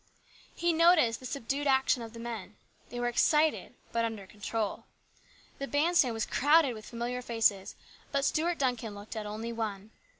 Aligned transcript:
He 0.55 0.73
noticed 0.73 1.19
the 1.19 1.27
subdued 1.27 1.67
action 1.67 2.01
of 2.01 2.13
the 2.13 2.19
men. 2.19 2.55
They 2.89 2.99
were 2.99 3.07
excited, 3.07 3.75
but 3.91 4.03
under 4.03 4.25
control. 4.25 4.85
The 5.59 5.67
band 5.67 5.95
stand 5.95 6.15
was 6.15 6.25
crowded 6.25 6.73
with 6.73 6.89
familiar 6.89 7.21
faces, 7.21 7.75
but 8.11 8.25
Stuart 8.25 8.57
Duncan 8.57 8.95
looked 8.95 9.15
at 9.15 9.27
only 9.27 9.53
one. 9.53 9.91